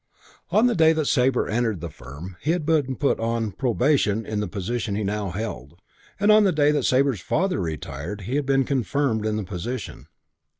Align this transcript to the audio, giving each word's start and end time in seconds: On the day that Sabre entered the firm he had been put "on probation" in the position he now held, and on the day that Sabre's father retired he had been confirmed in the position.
On 0.49 0.65
the 0.65 0.73
day 0.73 0.93
that 0.93 1.05
Sabre 1.05 1.47
entered 1.47 1.79
the 1.79 1.91
firm 1.91 2.35
he 2.41 2.49
had 2.53 2.65
been 2.65 2.95
put 2.95 3.19
"on 3.19 3.51
probation" 3.51 4.25
in 4.25 4.39
the 4.39 4.47
position 4.47 4.95
he 4.95 5.03
now 5.03 5.29
held, 5.29 5.75
and 6.19 6.31
on 6.31 6.43
the 6.43 6.51
day 6.51 6.71
that 6.71 6.85
Sabre's 6.85 7.21
father 7.21 7.59
retired 7.59 8.21
he 8.21 8.35
had 8.35 8.47
been 8.47 8.63
confirmed 8.63 9.27
in 9.27 9.37
the 9.37 9.43
position. 9.43 10.07